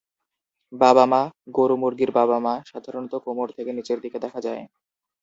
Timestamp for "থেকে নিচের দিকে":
3.57-4.17